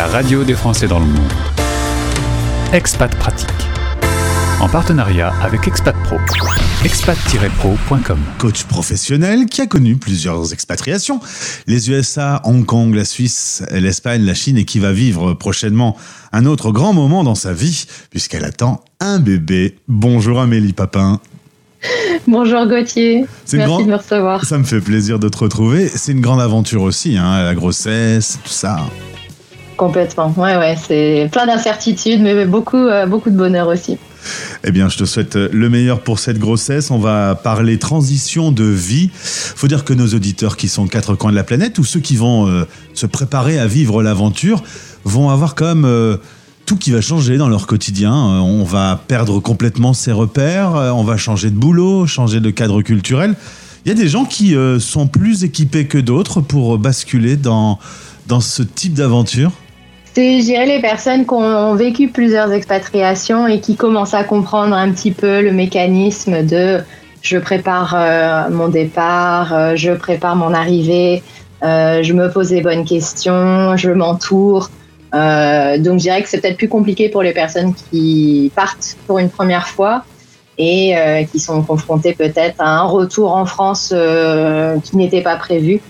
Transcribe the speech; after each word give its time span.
la 0.00 0.06
radio 0.06 0.44
des 0.44 0.54
Français 0.54 0.88
dans 0.88 0.98
le 0.98 1.04
monde. 1.04 1.32
Expat 2.72 3.14
Pratique. 3.16 3.50
En 4.58 4.66
partenariat 4.66 5.30
avec 5.42 5.68
Expat 5.68 5.94
Pro. 6.04 6.16
expat-pro.com. 6.82 8.18
Coach 8.38 8.64
professionnel 8.64 9.44
qui 9.44 9.60
a 9.60 9.66
connu 9.66 9.96
plusieurs 9.96 10.54
expatriations. 10.54 11.20
Les 11.66 11.90
USA, 11.90 12.40
Hong 12.44 12.64
Kong, 12.64 12.94
la 12.94 13.04
Suisse, 13.04 13.62
l'Espagne, 13.72 14.24
la 14.24 14.32
Chine 14.32 14.56
et 14.56 14.64
qui 14.64 14.78
va 14.78 14.92
vivre 14.92 15.34
prochainement 15.34 15.98
un 16.32 16.46
autre 16.46 16.72
grand 16.72 16.94
moment 16.94 17.22
dans 17.22 17.34
sa 17.34 17.52
vie 17.52 17.84
puisqu'elle 18.08 18.46
attend 18.46 18.82
un 19.00 19.18
bébé. 19.18 19.76
Bonjour 19.86 20.40
Amélie 20.40 20.72
Papin. 20.72 21.20
Bonjour 22.26 22.66
Gauthier, 22.66 23.26
merci 23.52 23.84
de 23.84 23.90
me 23.90 23.96
recevoir. 23.96 24.46
Ça 24.46 24.56
me 24.56 24.64
fait 24.64 24.80
plaisir 24.80 25.18
de 25.18 25.28
te 25.28 25.36
retrouver. 25.36 25.88
C'est 25.88 26.12
une 26.12 26.22
grande 26.22 26.40
aventure 26.40 26.80
aussi, 26.80 27.18
hein, 27.18 27.42
la 27.42 27.54
grossesse, 27.54 28.38
tout 28.42 28.50
ça. 28.50 28.78
Complètement, 29.80 30.30
ouais, 30.36 30.58
ouais, 30.58 30.76
c'est 30.76 31.30
plein 31.32 31.46
d'incertitudes, 31.46 32.20
mais 32.20 32.44
beaucoup, 32.44 32.76
euh, 32.76 33.06
beaucoup 33.06 33.30
de 33.30 33.36
bonheur 33.36 33.66
aussi. 33.66 33.96
Eh 34.62 34.72
bien, 34.72 34.90
je 34.90 34.98
te 34.98 35.06
souhaite 35.06 35.36
le 35.36 35.70
meilleur 35.70 36.00
pour 36.00 36.18
cette 36.18 36.38
grossesse. 36.38 36.90
On 36.90 36.98
va 36.98 37.34
parler 37.34 37.78
transition 37.78 38.52
de 38.52 38.64
vie. 38.64 39.08
Faut 39.14 39.68
dire 39.68 39.86
que 39.86 39.94
nos 39.94 40.08
auditeurs 40.08 40.58
qui 40.58 40.68
sont 40.68 40.86
quatre 40.86 41.14
coins 41.14 41.30
de 41.30 41.36
la 41.36 41.44
planète 41.44 41.78
ou 41.78 41.84
ceux 41.84 42.00
qui 42.00 42.16
vont 42.16 42.46
euh, 42.46 42.66
se 42.92 43.06
préparer 43.06 43.58
à 43.58 43.66
vivre 43.66 44.02
l'aventure 44.02 44.62
vont 45.04 45.30
avoir 45.30 45.54
quand 45.54 45.74
même 45.74 45.86
euh, 45.86 46.18
tout 46.66 46.76
qui 46.76 46.90
va 46.90 47.00
changer 47.00 47.38
dans 47.38 47.48
leur 47.48 47.66
quotidien. 47.66 48.12
Euh, 48.12 48.38
on 48.40 48.64
va 48.64 49.00
perdre 49.08 49.40
complètement 49.40 49.94
ses 49.94 50.12
repères, 50.12 50.76
euh, 50.76 50.90
on 50.90 51.04
va 51.04 51.16
changer 51.16 51.48
de 51.48 51.56
boulot, 51.56 52.06
changer 52.06 52.40
de 52.40 52.50
cadre 52.50 52.82
culturel. 52.82 53.34
Il 53.86 53.88
y 53.88 53.92
a 53.92 53.94
des 53.94 54.08
gens 54.08 54.26
qui 54.26 54.54
euh, 54.54 54.78
sont 54.78 55.06
plus 55.08 55.42
équipés 55.42 55.86
que 55.86 55.96
d'autres 55.96 56.42
pour 56.42 56.78
basculer 56.78 57.36
dans, 57.36 57.78
dans 58.28 58.40
ce 58.40 58.62
type 58.62 58.92
d'aventure. 58.92 59.52
C'est, 60.14 60.40
je 60.40 60.66
les 60.66 60.80
personnes 60.80 61.24
qui 61.24 61.34
ont 61.34 61.74
vécu 61.74 62.08
plusieurs 62.08 62.52
expatriations 62.52 63.46
et 63.46 63.60
qui 63.60 63.76
commencent 63.76 64.14
à 64.14 64.24
comprendre 64.24 64.74
un 64.74 64.90
petit 64.90 65.12
peu 65.12 65.40
le 65.40 65.52
mécanisme 65.52 66.44
de 66.44 66.80
je 67.22 67.38
prépare 67.38 68.48
mon 68.50 68.68
départ, 68.68 69.76
je 69.76 69.92
prépare 69.92 70.36
mon 70.36 70.54
arrivée, 70.54 71.22
je 71.62 72.12
me 72.12 72.28
pose 72.28 72.50
les 72.50 72.62
bonnes 72.62 72.84
questions, 72.84 73.76
je 73.76 73.90
m'entoure. 73.90 74.70
Euh, 75.14 75.78
donc 75.78 75.98
je 75.98 76.04
dirais 76.04 76.22
que 76.22 76.28
c'est 76.28 76.40
peut-être 76.40 76.56
plus 76.56 76.68
compliqué 76.68 77.08
pour 77.08 77.22
les 77.22 77.32
personnes 77.32 77.74
qui 77.74 78.52
partent 78.54 78.96
pour 79.06 79.18
une 79.18 79.30
première 79.30 79.66
fois 79.66 80.04
et 80.56 80.96
euh, 80.96 81.24
qui 81.24 81.40
sont 81.40 81.62
confrontées 81.62 82.14
peut-être 82.14 82.56
à 82.58 82.80
un 82.80 82.82
retour 82.82 83.34
en 83.34 83.46
France 83.46 83.92
euh, 83.92 84.78
qui 84.80 84.96
n'était 84.96 85.22
pas 85.22 85.36
prévu. 85.36 85.80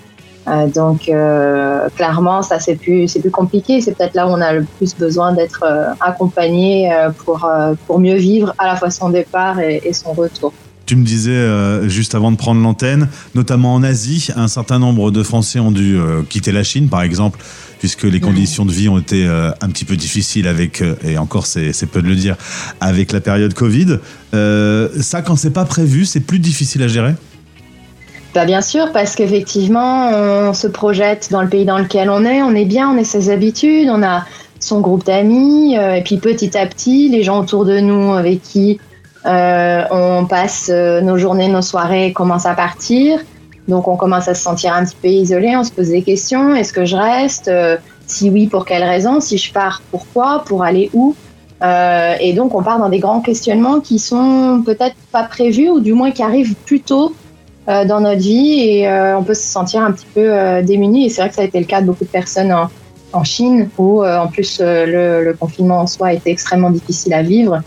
Euh, 0.51 0.67
donc 0.67 1.09
euh, 1.09 1.89
clairement, 1.97 2.43
ça 2.43 2.59
c'est 2.59 2.77
plus 2.77 3.09
c'est 3.09 3.21
plus 3.21 3.31
compliqué. 3.31 3.81
C'est 3.81 3.97
peut-être 3.97 4.15
là 4.15 4.27
où 4.27 4.31
on 4.31 4.41
a 4.41 4.53
le 4.53 4.65
plus 4.79 4.95
besoin 4.97 5.33
d'être 5.33 5.65
euh, 5.65 5.93
accompagné 6.01 6.91
pour 7.25 7.49
pour 7.87 8.01
mieux 8.01 8.17
vivre 8.17 8.55
à 8.59 8.67
la 8.67 8.77
fois 8.77 8.91
son 8.91 9.11
départ 9.11 9.61
et, 9.61 9.81
et 9.85 9.93
son 9.93 10.13
retour. 10.13 10.53
Tu 10.87 10.97
me 10.97 11.05
disais 11.05 11.89
juste 11.89 12.17
avant 12.17 12.33
de 12.33 12.37
prendre 12.37 12.61
l'antenne, 12.61 13.09
notamment 13.37 13.75
en 13.75 13.85
Asie, 13.85 14.31
un 14.35 14.49
certain 14.49 14.81
nombre 14.81 15.13
de 15.13 15.23
Français 15.23 15.61
ont 15.61 15.71
dû 15.71 15.97
quitter 16.29 16.51
la 16.51 16.65
Chine, 16.65 16.89
par 16.89 17.03
exemple, 17.03 17.39
puisque 17.79 18.03
les 18.03 18.19
conditions 18.19 18.67
de 18.67 18.73
vie 18.73 18.89
ont 18.89 18.99
été 18.99 19.25
un 19.25 19.69
petit 19.69 19.85
peu 19.85 19.95
difficiles 19.95 20.49
avec, 20.49 20.83
et 21.05 21.17
encore 21.17 21.47
c'est 21.47 21.87
peu 21.87 22.03
de 22.03 22.09
le 22.09 22.17
dire, 22.17 22.35
avec 22.81 23.13
la 23.13 23.21
période 23.21 23.55
Covid. 23.55 23.99
ça, 24.33 25.23
quand 25.23 25.37
c'est 25.37 25.53
pas 25.53 25.65
prévu, 25.65 26.07
c'est 26.07 26.19
plus 26.19 26.41
difficile 26.41 26.83
à 26.83 26.89
gérer? 26.89 27.15
Bah 28.35 28.45
bien 28.45 28.61
sûr, 28.61 28.93
parce 28.93 29.17
qu'effectivement, 29.17 30.09
on 30.11 30.55
se 30.55 30.69
projette 30.69 31.31
dans 31.31 31.43
le 31.43 31.49
pays 31.49 31.65
dans 31.65 31.79
lequel 31.79 32.11
on 32.11 32.25
est, 32.25 32.43
on 32.43 32.55
est 32.55 32.65
bien, 32.65 32.89
on 32.91 32.99
a 32.99 33.05
ses 33.05 33.31
habitudes, 33.31 33.89
on 33.91 34.03
a 34.03 34.25
son 34.61 34.81
groupe 34.81 35.05
d'amis, 35.05 35.75
et 35.75 36.03
puis 36.05 36.19
petit 36.19 36.57
à 36.57 36.67
petit, 36.67 37.09
les 37.09 37.23
gens 37.23 37.41
autour 37.41 37.65
de 37.65 37.81
nous 37.81 38.13
avec 38.13 38.43
qui 38.43 38.79
euh, 39.27 39.85
on 39.91 40.25
passe 40.27 40.71
euh, 40.73 41.01
nos 41.01 41.19
journées, 41.19 41.49
nos 41.49 41.63
soirées 41.63 42.13
commencent 42.13 42.47
à 42.47 42.55
partir. 42.55 43.21
Donc 43.69 43.87
on 43.87 43.97
commence 43.97 44.29
à 44.29 44.35
se 44.35 44.43
sentir 44.43 44.75
un 44.75 44.85
petit 44.85 44.97
peu 45.01 45.09
isolé, 45.09 45.57
on 45.57 45.65
se 45.65 45.71
pose 45.71 45.89
des 45.89 46.03
questions. 46.03 46.55
Est-ce 46.55 46.73
que 46.73 46.85
je 46.85 46.97
reste 46.97 47.49
euh, 47.49 47.77
Si 48.07 48.31
oui, 48.31 48.47
pour 48.47 48.65
quelle 48.65 48.83
raison 48.83 49.21
Si 49.21 49.37
je 49.39 49.53
pars, 49.53 49.83
pourquoi 49.91 50.43
Pour 50.47 50.65
aller 50.65 50.91
où 50.95 51.15
euh, 51.63 52.15
Et 52.21 52.33
donc 52.33 52.55
on 52.55 52.63
part 52.63 52.79
dans 52.79 52.89
des 52.89 52.99
grands 52.99 53.21
questionnements 53.21 53.81
qui 53.81 53.99
sont 53.99 54.63
peut-être 54.65 54.97
pas 55.13 55.25
prévus 55.25 55.69
ou 55.69 55.81
du 55.81 55.93
moins 55.93 56.11
qui 56.11 56.23
arrivent 56.23 56.55
plus 56.65 56.81
tôt 56.81 57.15
euh, 57.69 57.85
dans 57.85 58.01
notre 58.01 58.21
vie 58.21 58.61
et 58.61 58.89
euh, 58.89 59.19
on 59.19 59.23
peut 59.23 59.35
se 59.35 59.47
sentir 59.47 59.83
un 59.83 59.93
petit 59.93 60.07
peu 60.15 60.63
démuni. 60.63 61.07
Et 61.07 61.09
c'est 61.09 61.21
vrai 61.21 61.29
que 61.31 61.37
ça 61.37 61.43
a 61.43 61.45
été 61.45 61.59
le 61.59 61.67
cas 61.67 61.81
de 61.81 61.87
beaucoup 61.87 62.05
de 62.05 62.11
personnes 62.11 62.53
en, 62.53 63.25
Chine 63.25 63.69
où 63.77 64.05
en 64.05 64.29
plus 64.29 64.61
le, 64.63 65.33
confinement 65.33 65.81
en 65.81 65.87
soi 65.89 66.09
a 66.09 66.13
été 66.13 66.31
extrêmement 66.31 66.71
difficile 66.71 67.13
à 67.13 67.23
vivre. 67.23 67.61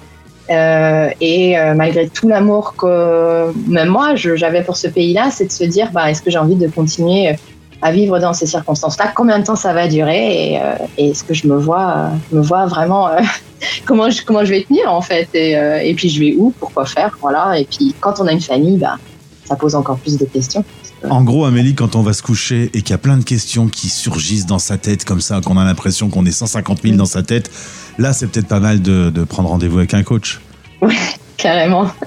Euh, 0.49 1.09
et 1.21 1.57
euh, 1.57 1.73
malgré 1.73 2.09
tout 2.09 2.27
l'amour 2.27 2.75
que 2.75 3.53
même 3.69 3.87
moi 3.87 4.15
j'avais 4.15 4.61
pour 4.61 4.75
ce 4.75 4.87
pays-là, 4.87 5.29
c'est 5.31 5.45
de 5.45 5.51
se 5.51 5.63
dire 5.63 5.89
bah, 5.93 6.11
est-ce 6.11 6.21
que 6.21 6.29
j'ai 6.29 6.37
envie 6.37 6.55
de 6.55 6.67
continuer 6.67 7.35
à 7.81 7.91
vivre 7.91 8.19
dans 8.19 8.33
ces 8.33 8.45
circonstances-là? 8.45 9.13
Combien 9.15 9.39
de 9.39 9.45
temps 9.45 9.55
ça 9.55 9.73
va 9.73 9.87
durer? 9.87 10.53
Et, 10.53 10.59
euh, 10.59 10.73
est-ce 10.97 11.23
que 11.23 11.33
je 11.33 11.47
me 11.47 11.57
vois, 11.57 12.09
me 12.31 12.41
vois 12.41 12.65
vraiment 12.65 13.09
comment, 13.85 14.09
je, 14.09 14.23
comment 14.25 14.43
je 14.43 14.51
vais 14.51 14.63
tenir 14.63 14.91
en 14.93 15.01
fait? 15.01 15.29
Et, 15.33 15.53
et, 15.53 15.93
puis 15.93 16.09
je 16.09 16.19
vais 16.19 16.35
où? 16.37 16.53
Pourquoi 16.59 16.85
faire? 16.85 17.17
Voilà. 17.21 17.57
Et 17.57 17.65
puis 17.65 17.95
quand 18.01 18.19
on 18.19 18.27
a 18.27 18.31
une 18.33 18.41
famille, 18.41 18.77
bah, 18.77 18.97
ça 19.45 19.55
pose 19.55 19.75
encore 19.75 19.97
plus 19.97 20.17
de 20.17 20.25
questions. 20.25 20.63
En 21.09 21.23
gros, 21.23 21.45
Amélie, 21.45 21.75
quand 21.75 21.95
on 21.95 22.01
va 22.01 22.13
se 22.13 22.23
coucher 22.23 22.71
et 22.73 22.81
qu'il 22.81 22.91
y 22.91 22.93
a 22.93 22.97
plein 22.97 23.17
de 23.17 23.23
questions 23.23 23.67
qui 23.67 23.89
surgissent 23.89 24.45
dans 24.45 24.59
sa 24.59 24.77
tête 24.77 25.03
comme 25.03 25.19
ça, 25.19 25.41
qu'on 25.43 25.57
a 25.57 25.65
l'impression 25.65 26.09
qu'on 26.09 26.25
est 26.25 26.31
150 26.31 26.81
000 26.81 26.95
dans 26.95 27.05
sa 27.05 27.23
tête, 27.23 27.51
là, 27.97 28.13
c'est 28.13 28.27
peut-être 28.27 28.47
pas 28.47 28.61
mal 28.61 28.81
de, 28.81 29.09
de 29.09 29.23
prendre 29.25 29.49
rendez-vous 29.49 29.79
avec 29.79 29.93
un 29.93 30.03
coach. 30.03 30.39
Oui, 30.81 30.95
carrément. 31.37 31.87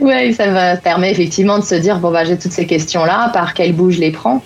Oui, 0.00 0.34
ça 0.34 0.50
va 0.50 0.76
permet 0.76 1.10
effectivement 1.12 1.58
de 1.58 1.64
se 1.64 1.76
dire 1.76 2.00
bon 2.00 2.10
bah 2.10 2.24
j'ai 2.24 2.36
toutes 2.36 2.52
ces 2.52 2.66
questions 2.66 3.04
là, 3.04 3.30
par 3.32 3.54
quel 3.54 3.72
bout 3.72 3.92
je 3.92 4.00
les 4.00 4.10
prends? 4.10 4.42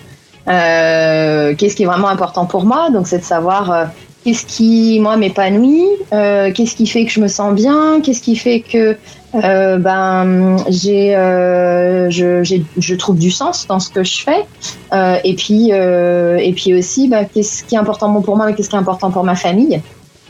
Euh, 0.49 1.55
qu'est-ce 1.57 1.75
qui 1.75 1.85
est 1.85 1.87
vraiment 1.87 2.09
important 2.09 2.47
pour 2.47 2.65
moi? 2.65 2.91
Donc 2.91 3.07
c'est 3.07 3.19
de 3.19 3.25
savoir 3.25 3.71
euh, 3.71 3.85
qu'est-ce 4.25 4.47
qui 4.47 4.99
moi 5.01 5.17
m'épanouit, 5.17 5.87
euh, 6.13 6.53
qu'est-ce 6.53 6.77
qui 6.77 6.87
fait 6.87 7.05
que 7.05 7.11
je 7.11 7.21
me 7.21 7.29
sens 7.29 7.55
bien, 7.55 8.01
qu'est-ce 8.03 8.21
qui 8.21 8.37
fait 8.37 8.61
que 8.61 8.97
euh, 9.35 9.79
ben 9.79 10.57
j'ai 10.69 11.15
euh, 11.15 12.11
je, 12.11 12.43
je, 12.77 12.95
trouve 12.97 13.17
du 13.17 13.31
sens 13.31 13.67
dans 13.67 13.79
ce 13.79 13.89
que 13.89 14.03
je 14.03 14.23
fais. 14.23 14.45
Euh, 14.93 15.17
et 15.25 15.35
puis 15.35 15.71
euh, 15.73 16.37
et 16.37 16.53
puis 16.53 16.75
aussi 16.75 17.09
ben, 17.09 17.27
qu'est-ce 17.33 17.65
qui 17.65 17.75
est 17.77 17.79
important 17.79 18.21
pour 18.21 18.37
moi 18.37 18.51
et 18.51 18.55
qu'est-ce 18.55 18.69
qui 18.69 18.77
est 18.77 18.81
important 18.81 19.11
pour 19.11 19.25
ma 19.25 19.37
famille. 19.37 19.81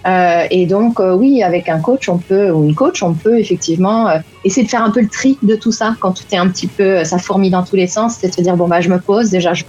Euh, 0.07 0.45
et 0.51 0.65
donc 0.65 0.99
oui 0.99 1.43
avec 1.43 1.69
un 1.69 1.79
coach 1.79 2.09
on 2.09 2.17
peut 2.17 2.51
ou 2.51 2.65
une 2.65 2.75
coach 2.75 3.03
on 3.03 3.13
peut 3.13 3.39
effectivement 3.39 4.09
essayer 4.45 4.65
de 4.65 4.71
faire 4.71 4.83
un 4.83 4.91
peu 4.91 5.01
le 5.01 5.09
tri 5.09 5.37
de 5.43 5.57
tout 5.57 5.73
ça. 5.73 5.95
Quand 6.01 6.13
tout 6.13 6.25
est 6.33 6.39
un 6.39 6.49
petit 6.49 6.69
peu 6.69 7.05
ça 7.05 7.19
fourmille 7.19 7.51
dans 7.51 7.65
tous 7.65 7.77
les 7.77 7.87
sens 7.87 8.17
c'est 8.21 8.29
de 8.29 8.35
se 8.35 8.41
dire 8.41 8.57
bon 8.57 8.69
bah 8.69 8.81
je 8.81 8.89
me 8.91 8.99
pose. 8.99 9.31
Déjà 9.31 9.55
je, 9.55 9.65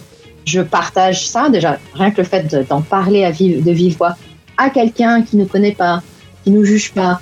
je 0.46 0.62
partage 0.62 1.28
ça 1.28 1.50
déjà 1.50 1.78
rien 1.94 2.12
que 2.12 2.22
le 2.22 2.28
fait 2.28 2.56
d'en 2.68 2.81
parler 2.81 3.24
à 3.24 3.31
vive, 3.31 3.63
de 3.63 3.72
vive 3.72 3.97
voix 3.97 4.16
à 4.57 4.69
quelqu'un 4.69 5.22
qui 5.22 5.38
ne 5.38 5.46
connaît 5.46 5.74
pas 5.74 6.02
qui 6.44 6.52
nous 6.52 6.63
juge 6.63 6.91
pas 6.94 7.19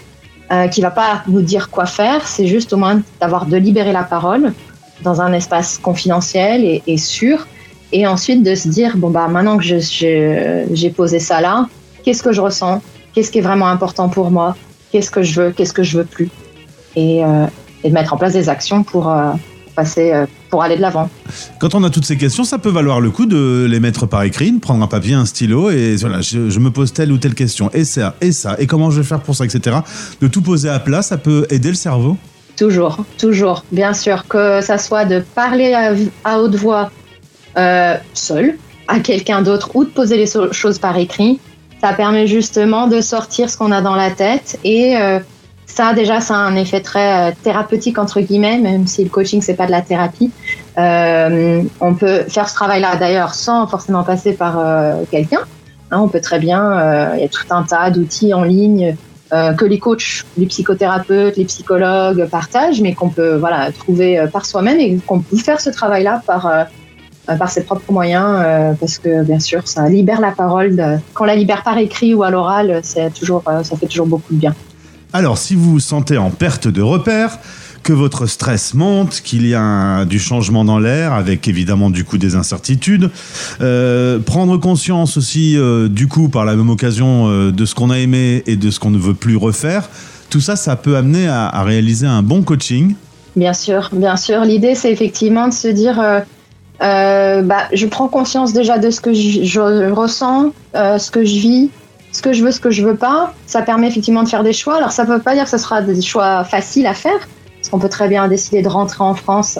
euh, 0.51 0.67
qui 0.67 0.81
va 0.81 0.89
pas 0.89 1.21
nous 1.27 1.43
dire 1.43 1.69
quoi 1.69 1.85
faire, 1.85 2.27
c'est 2.27 2.47
juste 2.47 2.73
au 2.73 2.77
moins 2.77 3.03
d'avoir 3.21 3.45
de 3.45 3.55
libérer 3.55 3.91
la 3.91 4.01
parole 4.01 4.51
dans 5.03 5.21
un 5.21 5.31
espace 5.31 5.77
confidentiel 5.77 6.81
et, 6.87 6.97
sûr, 6.97 7.45
et 7.91 8.07
ensuite 8.07 8.41
de 8.41 8.55
se 8.55 8.67
dire 8.67 8.97
bon 8.97 9.11
bah 9.11 9.27
maintenant 9.27 9.59
que 9.59 9.63
j'ai 9.63 10.89
posé 10.89 11.19
ça 11.19 11.39
là, 11.39 11.67
qu'est-ce 12.03 12.23
que 12.23 12.31
je 12.31 12.41
ressens, 12.41 12.81
qu'est-ce 13.13 13.31
qui 13.31 13.37
est 13.37 13.41
vraiment 13.41 13.67
important 13.67 14.09
pour 14.09 14.31
moi, 14.31 14.55
qu'est-ce 14.91 15.11
que 15.11 15.21
je 15.21 15.39
veux, 15.39 15.51
qu'est-ce 15.51 15.73
que 15.73 15.83
je 15.83 15.99
veux 15.99 16.05
plus, 16.05 16.31
et, 16.95 17.23
euh, 17.23 17.45
de 17.83 17.89
mettre 17.89 18.15
en 18.15 18.17
place 18.17 18.33
des 18.33 18.49
actions 18.49 18.83
pour 18.83 19.07
euh, 19.11 19.31
passer, 19.79 20.11
euh, 20.11 20.25
pour 20.49 20.61
aller 20.61 20.75
de 20.75 20.81
l'avant. 20.81 21.09
Quand 21.59 21.73
on 21.73 21.83
a 21.85 21.89
toutes 21.89 22.05
ces 22.05 22.17
questions, 22.17 22.43
ça 22.43 22.57
peut 22.57 22.69
valoir 22.69 22.99
le 22.99 23.11
coup 23.11 23.25
de 23.25 23.65
les 23.69 23.79
mettre 23.79 24.07
par 24.07 24.23
écrit, 24.23 24.51
de 24.51 24.59
prendre 24.59 24.83
un 24.83 24.87
papier, 24.87 25.13
un 25.13 25.25
stylo, 25.25 25.69
et 25.69 25.95
voilà, 25.95 26.19
je, 26.19 26.49
je, 26.49 26.59
me 26.59 26.69
pose 26.69 26.91
telle 26.91 27.13
ou 27.13 27.17
telle 27.17 27.33
question, 27.33 27.69
et 27.73 27.85
ça, 27.85 28.15
et 28.19 28.33
ça, 28.33 28.55
et 28.59 28.67
comment 28.67 28.91
je 28.91 28.99
vais 28.99 29.07
faire 29.07 29.21
pour 29.21 29.35
ça, 29.35 29.45
etc. 29.45 29.77
De 30.19 30.27
tout 30.27 30.41
poser 30.41 30.69
à 30.69 30.79
plat, 30.79 31.01
ça 31.01 31.17
peut 31.17 31.47
aider 31.49 31.69
le 31.69 31.75
cerveau 31.75 32.17
Toujours, 32.57 33.05
toujours. 33.17 33.63
Bien 33.71 33.93
sûr, 33.93 34.27
que 34.27 34.59
ça 34.59 34.77
soit 34.77 35.05
de 35.05 35.23
parler 35.33 35.73
à, 35.73 35.93
à 36.25 36.39
haute 36.39 36.55
voix 36.55 36.91
euh, 37.57 37.95
seul, 38.13 38.57
à 38.89 38.99
quelqu'un 38.99 39.41
d'autre, 39.41 39.69
ou 39.75 39.85
de 39.85 39.89
poser 39.89 40.17
les 40.17 40.27
choses 40.51 40.77
par 40.77 40.97
écrit, 40.97 41.39
ça 41.79 41.93
permet 41.93 42.27
justement 42.27 42.87
de 42.87 42.99
sortir 42.99 43.49
ce 43.49 43.55
qu'on 43.55 43.71
a 43.71 43.81
dans 43.81 43.95
la 43.95 44.11
tête 44.11 44.59
et 44.65 44.97
euh, 44.97 45.19
ça 45.69 45.93
déjà 45.93 46.19
ça 46.19 46.35
a 46.35 46.39
un 46.39 46.55
effet 46.55 46.81
très 46.81 47.29
euh, 47.29 47.31
thérapeutique 47.43 47.97
entre 47.97 48.19
guillemets 48.21 48.57
même 48.57 48.87
si 48.87 49.03
le 49.03 49.09
coaching 49.09 49.41
c'est 49.41 49.53
pas 49.53 49.67
de 49.67 49.71
la 49.71 49.81
thérapie 49.81 50.31
euh, 50.77 51.61
on 51.79 51.93
peut 51.93 52.23
faire 52.27 52.49
ce 52.49 52.55
travail 52.55 52.81
là 52.81 52.95
d'ailleurs 52.95 53.33
sans 53.33 53.67
forcément 53.67 54.03
passer 54.03 54.33
par 54.33 54.59
euh, 54.59 55.03
quelqu'un 55.09 55.41
hein, 55.91 55.99
on 55.99 56.07
peut 56.07 56.21
très 56.21 56.39
bien 56.39 57.13
il 57.15 57.21
y 57.21 57.23
a 57.23 57.29
tout 57.29 57.45
un 57.51 57.63
tas 57.63 57.91
d'outils 57.91 58.33
en 58.33 58.43
ligne 58.43 58.95
que 59.31 59.65
les 59.65 59.77
coachs 59.77 60.25
les 60.39 60.47
psychothérapeutes 60.47 61.37
les 61.37 61.45
psychologues 61.45 62.27
partagent 62.29 62.81
mais 62.81 62.93
qu'on 62.95 63.09
peut 63.09 63.35
voilà 63.35 63.71
trouver 63.71 64.25
par 64.33 64.45
soi-même 64.45 64.79
et 64.79 64.97
qu'on 65.05 65.19
peut 65.19 65.37
faire 65.37 65.61
ce 65.61 65.69
travail 65.69 66.03
là 66.03 66.21
par 66.25 66.67
par 67.37 67.51
ses 67.51 67.63
propres 67.63 67.91
moyens, 67.91 68.75
parce 68.79 68.97
que 68.97 69.21
bien 69.21 69.39
sûr, 69.39 69.67
ça 69.67 69.87
libère 69.87 70.19
la 70.19 70.31
parole. 70.31 70.99
quand 71.13 71.25
on 71.25 71.27
la 71.27 71.35
libère 71.35 71.61
par 71.61 71.77
écrit 71.77 72.15
ou 72.15 72.23
à 72.23 72.31
l'oral, 72.31 72.79
c'est 72.81 73.13
toujours, 73.13 73.43
ça 73.45 73.77
fait 73.77 73.85
toujours 73.85 74.07
beaucoup 74.07 74.33
de 74.33 74.39
bien. 74.39 74.55
Alors, 75.11 75.39
si 75.39 75.55
vous 75.55 75.71
vous 75.71 75.79
sentez 75.79 76.17
en 76.17 76.29
perte 76.29 76.67
de 76.67 76.81
repères, 76.81 77.39
que 77.81 77.93
votre 77.93 78.27
stress 78.27 78.75
monte, 78.75 79.21
qu'il 79.21 79.47
y 79.47 79.55
a 79.55 80.05
du 80.05 80.19
changement 80.19 80.63
dans 80.63 80.77
l'air, 80.77 81.13
avec 81.13 81.47
évidemment 81.47 81.89
du 81.89 82.03
coup 82.03 82.19
des 82.19 82.35
incertitudes. 82.35 83.09
Euh, 83.61 84.19
prendre 84.19 84.57
conscience 84.57 85.17
aussi 85.17 85.57
euh, 85.57 85.87
du 85.87 86.07
coup 86.07 86.29
par 86.29 86.45
la 86.45 86.55
même 86.55 86.69
occasion 86.69 87.27
euh, 87.27 87.51
de 87.51 87.65
ce 87.65 87.73
qu'on 87.73 87.89
a 87.89 87.97
aimé 87.97 88.43
et 88.45 88.55
de 88.55 88.69
ce 88.69 88.79
qu'on 88.79 88.91
ne 88.91 88.99
veut 88.99 89.15
plus 89.15 89.35
refaire. 89.35 89.89
Tout 90.29 90.41
ça, 90.41 90.55
ça 90.55 90.75
peut 90.75 90.95
amener 90.95 91.27
à, 91.27 91.63
réaliser 91.63 92.05
un 92.05 92.21
bon 92.21 92.43
coaching. 92.43 92.93
Bien 93.35 93.53
sûr, 93.53 93.89
bien 93.91 94.17
sûr. 94.17 94.41
L'idée, 94.41 94.75
c'est 94.75 94.91
effectivement 94.91 95.47
de 95.47 95.53
se 95.53 95.69
dire, 95.69 95.95
bah, 96.79 97.67
je 97.73 97.85
prends 97.87 98.07
conscience 98.07 98.53
déjà 98.53 98.77
de 98.77 98.91
ce 98.91 99.01
que 99.01 99.11
je, 99.11 99.89
ressens, 99.89 100.53
ce 100.75 101.09
que 101.09 101.25
je 101.25 101.33
vis, 101.33 101.69
ce 102.11 102.21
que 102.21 102.33
je 102.33 102.43
veux, 102.43 102.51
ce 102.51 102.59
que 102.59 102.71
je 102.71 102.83
veux 102.83 102.95
pas. 102.95 103.33
Ça 103.45 103.61
permet 103.61 103.87
effectivement 103.87 104.23
de 104.23 104.29
faire 104.29 104.43
des 104.43 104.53
choix. 104.53 104.77
Alors, 104.77 104.91
ça 104.91 105.05
ne 105.05 105.09
veut 105.09 105.21
pas 105.21 105.33
dire 105.33 105.43
que 105.43 105.49
ce 105.49 105.57
sera 105.57 105.81
des 105.81 106.01
choix 106.01 106.43
faciles 106.43 106.87
à 106.87 106.93
faire, 106.93 107.19
parce 107.57 107.69
qu'on 107.69 107.79
peut 107.79 107.89
très 107.89 108.07
bien 108.07 108.27
décider 108.27 108.61
de 108.61 108.69
rentrer 108.69 109.03
en 109.03 109.13
France 109.13 109.59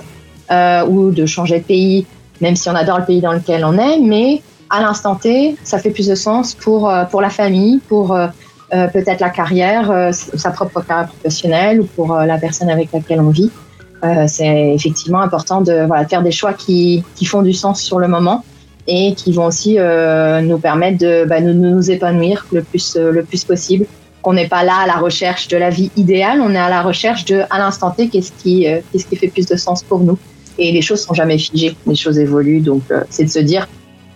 euh, 0.51 0.85
ou 0.85 1.11
de 1.11 1.25
changer 1.25 1.59
de 1.59 1.63
pays, 1.63 2.05
même 2.41 2.55
si 2.55 2.69
on 2.69 2.75
adore 2.75 2.99
le 2.99 3.05
pays 3.05 3.21
dans 3.21 3.33
lequel 3.33 3.63
on 3.65 3.77
est, 3.77 3.99
mais 3.99 4.41
à 4.69 4.81
l'instant 4.81 5.15
T, 5.15 5.55
ça 5.63 5.79
fait 5.79 5.89
plus 5.89 6.07
de 6.07 6.15
sens 6.15 6.53
pour, 6.53 6.89
euh, 6.89 7.05
pour 7.05 7.21
la 7.21 7.29
famille, 7.29 7.79
pour 7.87 8.15
euh, 8.15 8.27
peut-être 8.71 9.19
la 9.19 9.31
carrière, 9.31 10.11
sa 10.13 10.51
propre 10.51 10.81
carrière 10.81 11.07
professionnelle 11.07 11.81
ou 11.81 11.85
pour 11.85 12.15
la 12.15 12.37
personne 12.37 12.69
avec 12.69 12.91
laquelle 12.93 13.19
on 13.19 13.31
vit. 13.31 13.49
c'est 14.27 14.75
effectivement 14.75 15.21
important 15.21 15.61
de 15.61 15.87
voilà, 15.87 16.05
faire 16.05 16.21
des 16.21 16.31
choix 16.31 16.53
qui, 16.53 17.03
qui, 17.15 17.25
font 17.25 17.41
du 17.41 17.51
sens 17.51 17.81
sur 17.81 17.97
le 17.97 18.07
moment 18.07 18.43
et 18.87 19.13
qui 19.13 19.31
vont 19.31 19.45
aussi 19.45 19.77
nous 19.77 20.57
permettre 20.57 20.97
de 20.97 21.25
bah, 21.25 21.41
nous, 21.41 21.53
nous, 21.53 21.91
épanouir 21.91 22.45
le 22.51 22.63
plus, 22.63 22.95
le 22.95 23.23
plus 23.23 23.43
possible 23.43 23.85
qu'on 24.21 24.33
n'est 24.33 24.47
pas 24.47 24.63
là 24.63 24.77
à 24.83 24.87
la 24.87 24.95
recherche 24.95 25.47
de 25.47 25.57
la 25.57 25.69
vie 25.69 25.91
idéale, 25.95 26.41
on 26.41 26.53
est 26.53 26.59
à 26.59 26.69
la 26.69 26.81
recherche 26.81 27.25
de, 27.25 27.43
à 27.49 27.59
l'instant 27.59 27.91
T, 27.91 28.09
qu'est-ce 28.09 28.31
qui, 28.31 28.67
euh, 28.67 28.79
qu'est-ce 28.91 29.05
qui 29.05 29.15
fait 29.15 29.27
plus 29.27 29.45
de 29.45 29.55
sens 29.55 29.83
pour 29.83 29.99
nous. 29.99 30.17
Et 30.57 30.71
les 30.71 30.81
choses 30.81 31.01
sont 31.01 31.13
jamais 31.13 31.37
figées, 31.37 31.75
les 31.87 31.95
choses 31.95 32.17
évoluent, 32.17 32.59
donc 32.59 32.83
euh, 32.91 33.01
c'est 33.09 33.23
de 33.23 33.29
se 33.29 33.39
dire, 33.39 33.67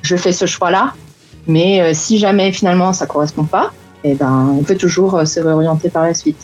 je 0.02 0.16
fais 0.16 0.34
ce 0.34 0.46
choix-là, 0.46 0.94
mais 1.48 1.82
euh, 1.82 1.92
si 1.94 2.18
jamais 2.18 2.52
finalement 2.52 2.92
ça 2.92 3.06
correspond 3.06 3.46
pas, 3.46 3.72
eh 4.04 4.16
ben, 4.16 4.54
on 4.60 4.64
peut 4.64 4.76
toujours 4.76 5.26
se 5.26 5.40
réorienter 5.40 5.90
par 5.90 6.04
la 6.04 6.14
suite. 6.14 6.38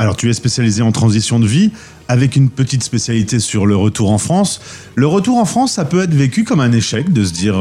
Alors 0.00 0.16
tu 0.16 0.28
es 0.28 0.32
spécialisé 0.32 0.82
en 0.82 0.90
transition 0.90 1.38
de 1.38 1.46
vie, 1.46 1.70
avec 2.08 2.34
une 2.34 2.50
petite 2.50 2.82
spécialité 2.82 3.38
sur 3.38 3.66
le 3.66 3.76
retour 3.76 4.10
en 4.10 4.18
France. 4.18 4.60
Le 4.96 5.06
retour 5.06 5.38
en 5.38 5.44
France, 5.44 5.72
ça 5.72 5.84
peut 5.84 6.02
être 6.02 6.14
vécu 6.14 6.42
comme 6.42 6.58
un 6.58 6.72
échec, 6.72 7.12
de 7.12 7.22
se 7.22 7.32
dire 7.32 7.54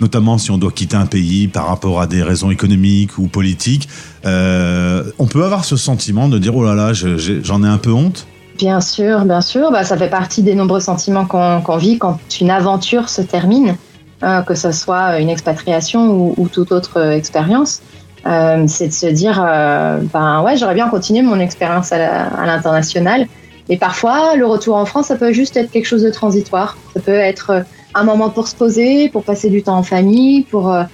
notamment 0.00 0.38
si 0.38 0.50
on 0.50 0.58
doit 0.58 0.72
quitter 0.72 0.96
un 0.96 1.06
pays 1.06 1.48
par 1.48 1.66
rapport 1.66 2.00
à 2.00 2.06
des 2.06 2.22
raisons 2.22 2.50
économiques 2.50 3.18
ou 3.18 3.28
politiques, 3.28 3.88
euh, 4.24 5.04
on 5.18 5.26
peut 5.26 5.44
avoir 5.44 5.64
ce 5.64 5.76
sentiment 5.76 6.28
de 6.28 6.38
dire 6.38 6.56
oh 6.56 6.64
là 6.64 6.74
là, 6.74 6.92
j'en 6.92 7.64
ai 7.64 7.68
un 7.68 7.78
peu 7.78 7.92
honte 7.92 8.26
Bien 8.58 8.80
sûr, 8.80 9.24
bien 9.26 9.42
sûr. 9.42 9.70
Bah, 9.70 9.84
ça 9.84 9.98
fait 9.98 10.08
partie 10.08 10.42
des 10.42 10.54
nombreux 10.54 10.80
sentiments 10.80 11.26
qu'on 11.26 11.76
vit 11.76 11.98
quand 11.98 12.18
une 12.40 12.50
aventure 12.50 13.10
se 13.10 13.20
termine, 13.20 13.76
hein, 14.22 14.42
que 14.44 14.54
ce 14.54 14.72
soit 14.72 15.20
une 15.20 15.28
expatriation 15.28 16.34
ou, 16.38 16.48
toute 16.48 16.72
autre 16.72 17.02
expérience. 17.10 17.82
Euh, 18.26 18.64
c'est 18.66 18.88
de 18.88 18.92
se 18.92 19.06
dire, 19.06 19.42
euh, 19.46 20.00
ben 20.12 20.42
ouais, 20.42 20.56
j'aurais 20.56 20.74
bien 20.74 20.88
continué 20.88 21.22
mon 21.22 21.38
expérience 21.38 21.92
à 21.92 22.46
l'international. 22.46 23.26
Et 23.68 23.76
parfois, 23.76 24.36
le 24.36 24.46
retour 24.46 24.76
en 24.76 24.84
France, 24.84 25.06
ça 25.06 25.16
peut 25.16 25.32
juste 25.32 25.56
être 25.56 25.70
quelque 25.70 25.86
chose 25.86 26.02
de 26.02 26.10
transitoire. 26.10 26.76
Ça 26.94 27.00
peut 27.00 27.12
être 27.12 27.64
un 27.94 28.04
moment 28.04 28.30
pour 28.30 28.46
se 28.46 28.54
poser, 28.54 29.08
pour 29.08 29.24
passer 29.24 29.48
du 29.48 29.62
temps 29.62 29.78
en 29.78 29.82
famille, 29.82 30.42
pour 30.42 30.72
euh, 30.72 30.84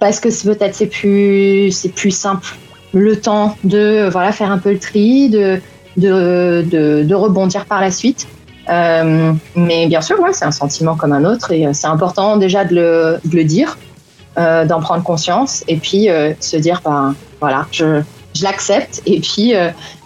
parce 0.00 0.20
que 0.20 0.28
peut-être 0.44 0.74
c'est 0.74 0.86
plus 0.86 1.70
c'est 1.70 1.90
plus 1.90 2.10
simple 2.10 2.56
le 2.92 3.18
temps 3.20 3.56
de 3.64 4.08
voilà 4.10 4.32
faire 4.32 4.50
un 4.50 4.58
peu 4.58 4.72
le 4.72 4.78
tri, 4.78 5.30
de 5.30 5.60
de, 5.96 6.64
de, 7.04 7.14
rebondir 7.14 7.66
par 7.66 7.80
la 7.80 7.92
suite. 7.92 8.26
Euh, 8.68 9.32
mais 9.54 9.86
bien 9.86 10.00
sûr, 10.00 10.18
ouais, 10.20 10.32
c'est 10.32 10.44
un 10.44 10.50
sentiment 10.50 10.96
comme 10.96 11.12
un 11.12 11.24
autre 11.24 11.52
et 11.52 11.66
euh, 11.66 11.70
c'est 11.72 11.86
important 11.86 12.36
déjà 12.36 12.64
de 12.64 12.74
le, 12.74 13.18
de 13.24 13.36
le 13.36 13.44
dire, 13.44 13.78
d'en 14.36 14.80
prendre 14.80 15.04
conscience 15.04 15.62
et 15.68 15.76
puis 15.76 16.08
se 16.40 16.56
dire, 16.56 16.80
ben 16.84 17.14
voilà, 17.40 17.66
je, 17.70 18.02
je 18.34 18.42
l'accepte 18.42 19.00
et 19.06 19.20
puis 19.20 19.54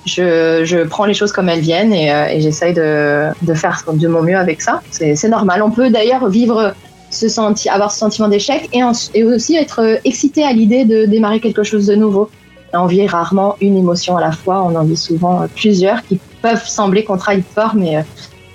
je, 0.09 0.63
je, 0.65 0.85
prends 0.85 1.05
les 1.05 1.15
choses 1.15 1.33
comme 1.33 1.49
elles 1.49 1.61
viennent 1.61 1.93
et, 1.93 2.13
euh, 2.13 2.41
j'essaye 2.41 2.75
de, 2.75 3.29
de, 3.43 3.55
faire 3.55 3.85
de 3.93 4.09
mon 4.09 4.23
mieux 4.23 4.37
avec 4.37 4.61
ça. 4.61 4.81
C'est 4.91 5.29
normal. 5.29 5.63
On 5.63 5.71
peut 5.71 5.91
d'ailleurs 5.91 6.29
vivre 6.29 6.75
ce 7.11 7.29
senti 7.29 7.69
avoir 7.69 7.93
ce 7.93 7.99
sentiment 7.99 8.29
d'échec 8.29 8.69
et, 8.73 8.83
et, 9.15 9.25
aussi 9.25 9.57
être 9.57 10.01
excité 10.05 10.45
à 10.45 10.53
l'idée 10.53 10.85
de 10.85 11.07
démarrer 11.07 11.41
quelque 11.41 11.63
chose 11.63 11.87
de 11.87 11.95
nouveau. 11.95 12.31
On 12.73 12.87
vit 12.87 13.07
rarement 13.07 13.57
une 13.61 13.77
émotion 13.77 14.17
à 14.17 14.21
la 14.21 14.33
fois, 14.33 14.63
on 14.63 14.75
en 14.77 14.85
vit 14.85 14.97
souvent 14.97 15.47
plusieurs 15.55 16.03
qui 16.03 16.19
peuvent 16.43 16.67
sembler 16.67 17.03
contradictoires, 17.03 17.75
mais 17.75 17.97
euh, 17.97 18.03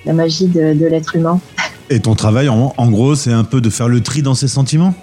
la 0.05 0.13
magie 0.13 0.47
de, 0.47 0.87
l'être 0.87 1.15
humain. 1.15 1.39
Et 1.89 1.99
ton 1.99 2.13
travail, 2.13 2.47
en, 2.47 2.73
en 2.77 2.91
gros, 2.91 3.15
c'est 3.15 3.33
un 3.33 3.43
peu 3.43 3.59
de 3.59 3.69
faire 3.69 3.87
le 3.87 4.01
tri 4.01 4.21
dans 4.21 4.35
ces 4.35 4.47
sentiments? 4.47 4.93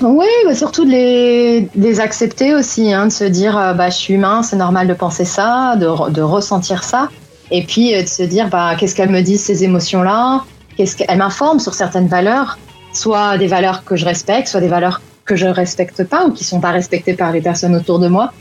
Oui, 0.00 0.26
bah, 0.44 0.54
surtout 0.54 0.84
de 0.84 0.90
les, 0.90 2.00
accepter 2.00 2.54
aussi, 2.54 2.92
hein, 2.92 3.06
de 3.06 3.12
se 3.12 3.24
dire 3.24 3.56
euh, 3.56 3.74
bah, 3.74 3.90
je 3.90 3.96
suis 3.96 4.14
humain, 4.14 4.42
c'est 4.42 4.56
normal 4.56 4.88
de 4.88 4.94
penser 4.94 5.24
ça, 5.24 5.76
de, 5.76 6.20
ressentir 6.20 6.82
ça, 6.82 7.08
et 7.50 7.62
puis 7.62 7.94
euh, 7.94 8.02
de 8.02 8.08
se 8.08 8.22
dire 8.22 8.48
bah, 8.48 8.74
qu'est-ce 8.78 8.94
qu'elles 8.94 9.10
me 9.10 9.20
disent 9.20 9.42
ces 9.42 9.62
émotions-là, 9.64 10.44
qu'est-ce 10.76 10.96
qu'elles 10.96 11.18
m'informent 11.18 11.60
sur 11.60 11.74
certaines 11.74 12.08
valeurs, 12.08 12.58
soit 12.92 13.38
des 13.38 13.46
valeurs 13.46 13.84
que 13.84 13.94
je 13.96 14.04
respecte, 14.04 14.48
soit 14.48 14.60
des 14.60 14.68
valeurs 14.68 15.00
que 15.24 15.36
je 15.36 15.46
respecte 15.46 16.04
pas 16.04 16.26
ou 16.26 16.32
qui 16.32 16.44
sont 16.44 16.60
pas 16.60 16.70
respectées 16.70 17.14
par 17.14 17.32
les 17.32 17.40
personnes 17.40 17.76
autour 17.76 17.98
de 17.98 18.08
moi, 18.08 18.32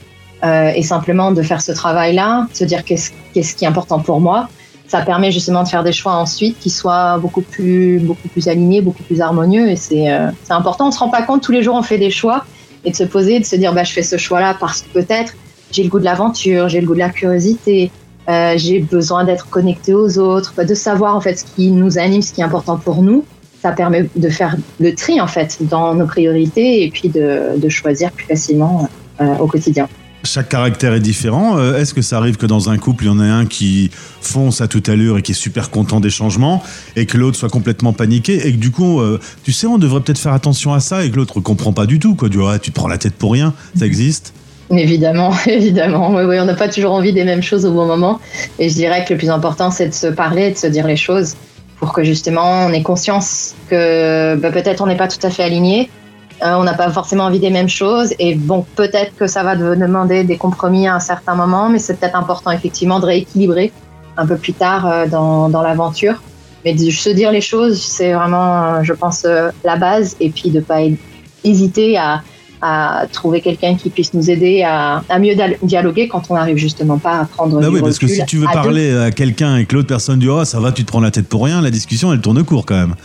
euh, 0.44 0.72
et 0.76 0.82
simplement 0.82 1.32
de 1.32 1.42
faire 1.42 1.62
ce 1.62 1.72
travail-là, 1.72 2.48
de 2.52 2.58
se 2.58 2.64
dire 2.64 2.84
qu'est-ce 2.84 3.12
qui 3.56 3.64
est 3.64 3.68
important 3.68 4.00
pour 4.00 4.20
moi, 4.20 4.50
ça 4.94 5.02
permet 5.02 5.32
justement 5.32 5.64
de 5.64 5.68
faire 5.68 5.84
des 5.84 5.92
choix 5.92 6.14
ensuite 6.14 6.60
qui 6.60 6.70
soient 6.70 7.18
beaucoup 7.18 7.42
plus, 7.42 7.98
beaucoup 7.98 8.28
plus 8.28 8.48
alignés, 8.48 8.80
beaucoup 8.80 9.02
plus 9.02 9.22
harmonieux. 9.22 9.68
Et 9.68 9.76
c'est 9.76 10.14
euh, 10.14 10.30
important. 10.52 10.90
On 10.90 10.92
se 10.92 11.00
rend 11.00 11.10
pas 11.10 11.24
compte 11.24 11.42
tous 11.42 11.52
les 11.52 11.64
jours, 11.64 11.74
on 11.74 11.82
fait 11.82 11.98
des 11.98 12.12
choix 12.12 12.46
et 12.86 12.92
de 12.92 12.96
se 12.96 13.04
poser, 13.04 13.40
de 13.40 13.44
se 13.44 13.56
dire, 13.56 13.74
bah, 13.74 13.84
je 13.84 13.92
fais 13.92 14.04
ce 14.04 14.18
choix-là 14.18 14.56
parce 14.60 14.84
que 14.84 14.90
peut-être 14.90 15.34
j'ai 15.72 15.82
le 15.82 15.90
goût 15.90 15.98
de 15.98 16.06
l'aventure, 16.06 16.70
j'ai 16.70 16.80
le 16.80 16.86
goût 16.86 16.94
de 16.94 17.00
la 17.00 17.10
curiosité, 17.10 17.90
euh, 18.30 18.54
j'ai 18.56 18.82
besoin 18.82 19.24
d'être 19.24 19.50
connecté 19.50 19.96
aux 19.96 20.20
autres, 20.20 20.64
de 20.64 20.76
savoir 20.76 21.16
en 21.16 21.22
fait 21.22 21.40
ce 21.40 21.46
qui 21.56 21.72
nous 21.72 21.98
anime, 21.98 22.22
ce 22.22 22.32
qui 22.32 22.42
est 22.42 22.44
important 22.44 22.78
pour 22.78 23.02
nous. 23.02 23.26
Ça 23.64 23.72
permet 23.72 24.08
de 24.16 24.30
faire 24.30 24.56
le 24.80 24.94
tri 24.94 25.20
en 25.20 25.28
fait 25.28 25.58
dans 25.62 25.96
nos 25.96 26.06
priorités 26.06 26.84
et 26.84 26.92
puis 26.92 27.10
de, 27.10 27.58
de 27.58 27.70
choisir 27.70 28.12
plus 28.12 28.28
facilement 28.28 28.88
euh, 29.22 29.38
au 29.40 29.48
quotidien. 29.48 29.90
Chaque 30.26 30.48
caractère 30.48 30.94
est 30.94 31.02
différent. 31.02 31.58
Euh, 31.58 31.78
est-ce 31.78 31.94
que 31.94 32.02
ça 32.02 32.18
arrive 32.18 32.38
que 32.38 32.46
dans 32.46 32.70
un 32.70 32.78
couple, 32.78 33.04
il 33.04 33.08
y 33.08 33.10
en 33.10 33.20
a 33.20 33.26
un 33.26 33.46
qui 33.46 33.92
fonce 34.22 34.62
à 34.62 34.68
toute 34.70 34.88
allure 34.88 35.18
et 35.18 35.22
qui 35.22 35.34
est 35.34 35.36
super 35.36 35.70
content 35.70 36.00
des 36.00 36.10
changements 36.10 36.64
et 36.96 37.06
que 37.06 37.18
l'autre 37.18 37.38
soit 37.38 37.50
complètement 37.50 37.92
paniqué 37.92 38.48
et 38.48 38.54
que 38.54 38.58
du 38.58 38.72
coup, 38.72 39.02
euh, 39.02 39.20
tu 39.44 39.52
sais, 39.52 39.68
on 39.68 39.78
devrait 39.78 40.00
peut-être 40.00 40.18
faire 40.18 40.32
attention 40.32 40.74
à 40.74 40.80
ça 40.80 41.04
et 41.04 41.12
que 41.12 41.18
l'autre 41.18 41.42
comprend 41.42 41.74
pas 41.74 41.86
du 41.86 42.00
tout. 42.00 42.16
Quoi. 42.16 42.30
Du 42.30 42.38
ouais, 42.38 42.58
tu 42.60 42.72
te 42.72 42.76
prends 42.76 42.88
la 42.88 42.98
tête 42.98 43.16
pour 43.16 43.34
rien. 43.34 43.54
Ça 43.78 43.86
existe? 43.86 44.34
Évidemment, 44.72 45.34
évidemment. 45.46 46.16
Oui, 46.16 46.24
oui, 46.24 46.40
on 46.40 46.46
n'a 46.46 46.56
pas 46.56 46.70
toujours 46.70 46.94
envie 46.94 47.12
des 47.12 47.26
mêmes 47.26 47.44
choses 47.44 47.66
au 47.66 47.74
bon 47.74 47.86
moment. 47.86 48.22
Et 48.60 48.70
je 48.70 48.76
dirais 48.76 49.04
que 49.06 49.14
le 49.14 49.20
plus 49.20 49.30
important, 49.30 49.72
c'est 49.72 49.90
de 49.90 49.94
se 49.94 50.08
parler, 50.08 50.52
de 50.52 50.58
se 50.58 50.68
dire 50.68 50.88
les 50.88 50.96
choses 50.96 51.36
pour 51.80 51.92
que 51.92 52.06
justement 52.06 52.66
on 52.66 52.72
ait 52.72 52.82
conscience 52.82 53.56
que 53.70 54.36
bah, 54.36 54.52
peut-être 54.52 54.82
on 54.82 54.88
n'est 54.88 54.96
pas 54.96 55.10
tout 55.10 55.20
à 55.22 55.30
fait 55.30 55.44
aligné, 55.44 55.90
euh, 56.44 56.56
on 56.56 56.64
n'a 56.64 56.74
pas 56.74 56.90
forcément 56.90 57.26
envie 57.26 57.40
des 57.40 57.50
mêmes 57.50 57.70
choses. 57.70 58.14
Et 58.20 58.36
bon, 58.36 58.66
peut-être 58.76 59.16
que 59.16 59.28
ça 59.28 59.44
va 59.44 59.56
demander 59.56 60.24
des 60.24 60.38
compromis 60.38 60.88
à 60.88 60.96
un 60.96 61.00
certain 61.00 61.36
moment, 61.36 61.70
mais 61.70 61.80
c'est 61.80 61.98
peut-être 61.98 62.18
important 62.18 62.52
effectivement 62.52 63.00
de 63.00 63.06
rééquilibrer 63.06 63.72
un 64.18 64.26
peu 64.26 64.36
plus 64.36 64.54
tard 64.54 64.86
euh, 64.86 65.08
dans, 65.08 65.62
l'aventure. 65.62 66.22
Mais 66.66 66.74
de 66.74 66.90
se 66.90 67.10
dire 67.10 67.32
les 67.32 67.42
choses, 67.42 67.82
c'est 67.82 68.14
vraiment, 68.14 68.64
euh, 68.64 68.84
je 68.84 68.94
pense, 68.94 69.26
la 69.64 69.76
base. 69.78 70.16
Et 70.20 70.30
puis 70.30 70.50
de 70.50 70.60
ne 70.60 70.64
pas 70.64 70.80
hésiter 71.44 71.98
à, 71.98 72.22
trouver 73.12 73.42
quelqu'un 73.42 73.76
qui 73.76 73.90
puisse 73.90 74.14
nous 74.14 74.32
aider 74.32 74.64
à, 74.66 75.04
mieux 75.20 75.36
dialoguer 75.64 76.08
quand 76.08 76.24
on 76.30 76.36
n'arrive 76.36 76.56
justement 76.56 76.98
pas 76.98 77.20
à 77.20 77.26
prendre 77.26 77.60
bah 77.60 77.68
oui, 77.70 77.82
parce 77.82 78.00
que 78.00 78.08
si 78.08 78.26
tu 78.26 78.38
veux 78.38 78.48
parler 78.48 78.96
à 78.96 79.12
quelqu'un 79.12 79.58
et 79.58 79.66
que 79.66 79.76
l'autre 79.76 79.90
personne 79.90 80.20
dit 80.20 80.30
oh 80.30 80.46
ça 80.46 80.62
va, 80.62 80.72
tu 80.72 80.86
te 80.86 80.88
prends 80.88 81.02
la 81.02 81.12
tête 81.12 81.28
pour 81.28 81.44
rien, 81.44 81.60
la 81.60 81.72
discussion 81.72 82.14
elle 82.14 82.22
tourne 82.22 82.42
court 82.46 82.66
quand 82.66 82.78
même. 82.78 82.96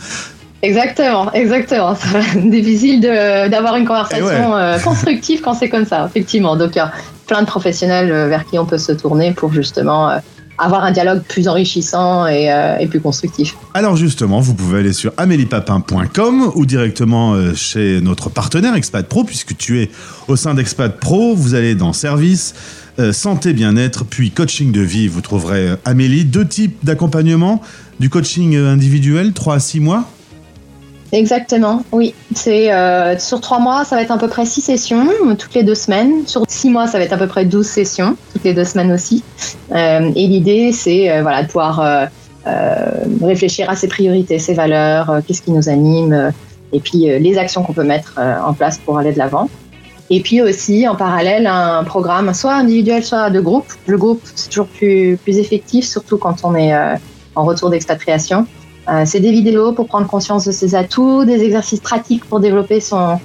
Exactement, 0.61 1.31
exactement. 1.33 1.95
C'est 2.33 2.49
difficile 2.49 3.01
d'avoir 3.01 3.75
une 3.77 3.85
conversation 3.85 4.55
euh, 4.55 4.77
constructive 4.79 5.41
quand 5.41 5.53
c'est 5.53 5.69
comme 5.69 5.85
ça, 5.85 6.05
effectivement. 6.05 6.55
Donc, 6.55 6.71
il 6.75 6.79
y 6.79 6.81
a 6.81 6.91
plein 7.27 7.41
de 7.41 7.47
professionnels 7.47 8.11
euh, 8.11 8.27
vers 8.27 8.45
qui 8.45 8.59
on 8.59 8.65
peut 8.65 8.77
se 8.77 8.91
tourner 8.91 9.31
pour 9.31 9.53
justement 9.53 10.09
euh, 10.09 10.17
avoir 10.57 10.83
un 10.83 10.91
dialogue 10.91 11.21
plus 11.23 11.47
enrichissant 11.47 12.27
et, 12.27 12.49
plus 12.89 12.99
constructif. 12.99 13.55
Alors 13.73 13.95
justement, 13.95 14.41
vous 14.41 14.53
pouvez 14.53 14.79
aller 14.79 14.91
sur 14.91 15.13
améliepapin.com 15.15 16.51
ou 16.53 16.65
directement 16.65 17.37
chez 17.55 18.01
notre 18.01 18.29
partenaire 18.29 18.75
Expat 18.75 19.07
Pro, 19.07 19.23
puisque 19.23 19.55
tu 19.55 19.81
es 19.81 19.89
au 20.27 20.35
sein 20.35 20.55
d'Expat 20.55 20.99
Pro, 20.99 21.33
vous 21.33 21.55
allez 21.55 21.75
dans 21.75 21.93
Service, 21.93 22.55
Santé, 23.13 23.53
Bien-être, 23.53 24.03
puis 24.03 24.31
Coaching 24.31 24.73
de 24.73 24.81
vie, 24.81 25.07
vous 25.07 25.21
trouverez 25.21 25.75
Amélie. 25.85 26.25
Deux 26.25 26.45
types 26.45 26.75
d'accompagnement, 26.83 27.61
du 28.01 28.09
coaching 28.09 28.57
individuel, 28.57 29.31
3 29.31 29.55
à 29.55 29.59
6 29.59 29.79
mois 29.79 30.09
Exactement, 31.11 31.83
oui. 31.91 32.13
C'est 32.35 32.71
euh, 32.71 33.17
sur 33.17 33.41
trois 33.41 33.59
mois, 33.59 33.83
ça 33.83 33.95
va 33.95 34.03
être 34.03 34.11
à 34.11 34.17
peu 34.17 34.27
près 34.27 34.45
six 34.45 34.61
sessions 34.61 35.07
toutes 35.37 35.55
les 35.55 35.63
deux 35.63 35.75
semaines. 35.75 36.27
Sur 36.27 36.43
six 36.47 36.69
mois, 36.69 36.87
ça 36.87 36.99
va 36.99 37.03
être 37.03 37.13
à 37.13 37.17
peu 37.17 37.27
près 37.27 37.45
12 37.45 37.65
sessions 37.65 38.15
toutes 38.31 38.43
les 38.43 38.53
deux 38.53 38.63
semaines 38.63 38.91
aussi. 38.91 39.23
Euh, 39.71 40.11
et 40.15 40.27
l'idée, 40.27 40.71
c'est 40.71 41.09
euh, 41.09 41.21
voilà 41.23 41.43
de 41.43 41.47
pouvoir 41.47 42.09
réfléchir 43.21 43.69
à 43.69 43.75
ses 43.75 43.87
priorités, 43.87 44.39
ses 44.39 44.53
valeurs, 44.53 45.21
qu'est-ce 45.27 45.41
qui 45.41 45.51
nous 45.51 45.69
anime, 45.69 46.31
et 46.73 46.79
puis 46.79 47.05
les 47.19 47.37
actions 47.37 47.61
qu'on 47.61 47.73
peut 47.73 47.83
mettre 47.83 48.15
en 48.17 48.53
place 48.53 48.79
pour 48.79 48.97
aller 48.97 49.13
de 49.13 49.19
l'avant. 49.19 49.49
Et 50.09 50.21
puis 50.21 50.41
aussi, 50.41 50.87
en 50.87 50.95
parallèle, 50.95 51.45
un 51.45 51.83
programme 51.83 52.33
soit 52.33 52.55
individuel, 52.55 53.03
soit 53.03 53.29
de 53.29 53.39
groupe. 53.39 53.67
Le 53.85 53.97
groupe, 53.97 54.21
c'est 54.33 54.49
toujours 54.49 54.65
plus, 54.65 55.19
plus 55.21 55.37
effectif, 55.37 55.85
surtout 55.85 56.17
quand 56.17 56.37
on 56.43 56.55
est 56.55 56.73
en 57.35 57.45
retour 57.45 57.69
d'expatriation. 57.69 58.47
Euh, 58.89 59.03
c'est 59.05 59.19
des 59.19 59.31
vidéos 59.31 59.71
pour 59.73 59.87
prendre 59.87 60.07
conscience 60.07 60.45
de 60.45 60.51
ses 60.51 60.73
atouts, 60.73 61.25
des 61.25 61.43
exercices 61.43 61.79
pratiques 61.79 62.25
pour 62.25 62.39
développer 62.39 62.79
son, 62.79 63.19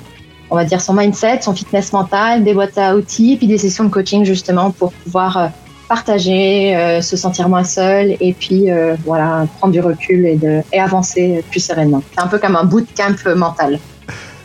on 0.51 0.57
va 0.57 0.65
dire 0.65 0.81
son 0.81 0.93
mindset, 0.95 1.41
son 1.43 1.55
fitness 1.55 1.93
mental, 1.93 2.45
des 2.45 2.53
boîtes 2.53 2.77
à 2.77 2.97
outils, 2.97 3.37
puis 3.37 3.47
des 3.47 3.59
sessions 3.59 3.85
de 3.85 3.89
coaching 3.89 4.25
justement 4.25 4.71
pour 4.71 4.93
pouvoir 4.93 5.37
euh, 5.37 5.47
partager, 5.89 6.77
euh, 6.77 7.01
se 7.01 7.17
sentir 7.17 7.49
moins 7.49 7.65
seul 7.65 8.17
et 8.21 8.35
puis 8.35 8.67
voilà 9.05 9.47
prendre 9.59 9.73
du 9.73 9.81
recul 9.81 10.27
et, 10.27 10.37
de, 10.37 10.61
et 10.73 10.81
avancer 10.81 11.45
plus 11.51 11.61
sereinement. 11.61 12.03
C'est 12.15 12.23
un 12.23 12.27
peu 12.27 12.39
comme 12.39 12.57
un 12.57 12.65
bootcamp 12.65 13.37
mental. 13.37 13.79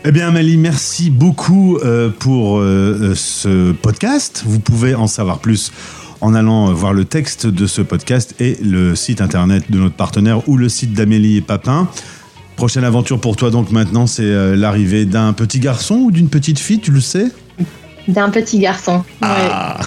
Eh 0.05 0.11
bien, 0.11 0.29
Amélie, 0.29 0.57
merci 0.57 1.09
beaucoup 1.09 1.77
pour 2.19 2.59
ce 2.61 3.71
podcast. 3.73 4.43
Vous 4.45 4.59
pouvez 4.59 4.95
en 4.95 5.07
savoir 5.07 5.39
plus 5.39 5.71
en 6.21 6.33
allant 6.33 6.71
voir 6.73 6.93
le 6.93 7.05
texte 7.05 7.47
de 7.47 7.67
ce 7.67 7.81
podcast 7.81 8.35
et 8.39 8.57
le 8.61 8.95
site 8.95 9.21
internet 9.21 9.69
de 9.69 9.79
notre 9.79 9.95
partenaire 9.95 10.47
ou 10.47 10.57
le 10.57 10.69
site 10.69 10.93
d'Amélie 10.93 11.38
et 11.38 11.41
Papin. 11.41 11.88
Prochaine 12.55 12.83
aventure 12.83 13.21
pour 13.21 13.35
toi 13.35 13.51
donc 13.51 13.71
maintenant, 13.71 14.05
c'est 14.05 14.23
euh, 14.23 14.55
l'arrivée 14.55 15.05
d'un 15.05 15.33
petit 15.33 15.59
garçon 15.59 15.95
ou 15.95 16.11
d'une 16.11 16.29
petite 16.29 16.59
fille, 16.59 16.79
tu 16.79 16.91
le 16.91 16.99
sais? 16.99 17.27
D'un 18.07 18.29
petit 18.29 18.59
garçon. 18.59 19.03
Ah. 19.21 19.79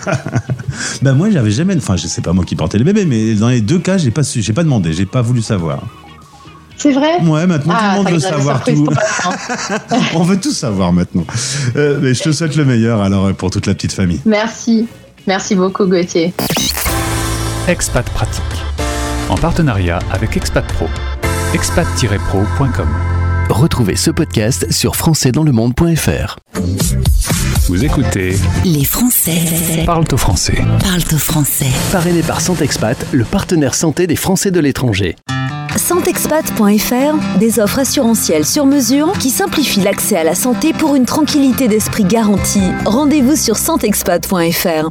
ben 1.03 1.13
moi 1.13 1.31
j'avais 1.31 1.51
jamais, 1.51 1.77
enfin 1.77 1.97
je 1.97 2.07
sais 2.07 2.23
pas 2.23 2.33
moi 2.33 2.45
qui 2.45 2.57
portais 2.57 2.79
le 2.79 2.85
bébé, 2.85 3.05
mais 3.05 3.35
dans 3.35 3.49
les 3.49 3.61
deux 3.61 3.79
cas 3.79 3.99
j'ai 3.99 4.11
pas 4.11 4.23
j'ai 4.23 4.53
pas 4.53 4.65
demandé, 4.65 4.93
j'ai 4.93 5.07
pas 5.07 5.23
voulu 5.23 5.43
savoir. 5.43 5.83
C'est 6.79 6.93
vrai? 6.93 7.21
Ouais, 7.23 7.47
maintenant 7.47 7.75
tout 7.75 7.81
le 7.81 7.91
ah, 7.91 7.97
monde 7.97 8.11
veut 8.11 8.19
savoir 8.19 8.65
tout. 8.65 8.89
On 10.15 10.23
veut 10.23 10.41
tout 10.41 10.53
savoir 10.53 10.93
maintenant. 10.93 11.25
Euh, 11.77 11.99
mais 12.01 12.15
je 12.15 12.23
te 12.23 12.33
souhaite 12.33 12.57
le 12.57 12.65
meilleur 12.65 13.03
alors 13.03 13.33
pour 13.35 13.51
toute 13.51 13.67
la 13.67 13.75
petite 13.75 13.93
famille. 13.93 14.21
Merci. 14.25 14.89
Merci 15.27 15.55
beaucoup 15.55 15.87
Gauthier. 15.87 16.33
Expat 17.69 18.09
Pratique, 18.11 18.43
en 19.29 19.37
partenariat 19.37 19.99
avec 20.11 20.37
Expat 20.37 20.67
Pro. 20.73 20.87
expat-pro.com. 21.55 22.89
Retrouvez 23.49 23.97
ce 23.97 24.11
podcast 24.11 24.71
sur 24.73 24.97
françaisdanslemonde.fr. 24.97 26.37
Vous 27.69 27.85
écoutez 27.85 28.37
Les 28.65 28.85
Français 28.85 29.85
parlent 29.87 30.05
au 30.13 30.17
français. 30.17 30.59
Parlent 30.81 31.03
au 31.13 31.19
français. 31.19 31.67
Parrainé 31.93 32.23
par 32.23 32.41
Santexpat, 32.41 33.07
le 33.13 33.25
partenaire 33.25 33.75
santé 33.75 34.07
des 34.07 34.17
Français 34.17 34.51
de 34.51 34.59
l'étranger. 34.59 35.17
Santexpat.fr, 35.77 37.39
des 37.39 37.61
offres 37.61 37.79
assurantielles 37.79 38.45
sur 38.45 38.67
mesure 38.67 39.13
qui 39.19 39.31
simplifient 39.31 39.81
l'accès 39.81 40.17
à 40.17 40.25
la 40.25 40.35
santé 40.35 40.73
pour 40.73 40.97
une 40.97 41.07
tranquillité 41.07 41.69
d'esprit 41.69 42.05
garantie. 42.05 42.71
Rendez-vous 42.85 43.37
sur 43.37 43.57
santexpat.fr. 43.57 44.91